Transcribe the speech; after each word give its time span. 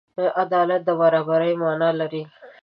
عدالت 0.41 0.81
د 0.85 0.89
برابري 1.01 1.53
معنی 1.61 1.89
لري. 1.99 2.23